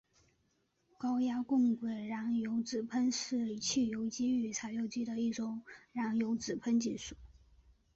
[0.97, 5.61] 高压共轨燃油直喷是汽油机与柴油机的一种
[5.93, 7.15] 燃油直喷技术。